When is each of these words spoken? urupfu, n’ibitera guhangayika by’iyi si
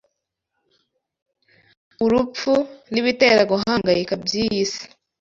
urupfu, 2.05 2.51
n’ibitera 2.91 3.41
guhangayika 3.51 4.13
by’iyi 4.23 4.63
si 4.71 4.83